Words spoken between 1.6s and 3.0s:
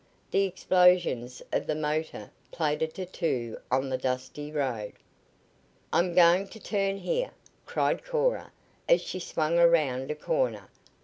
the motor played a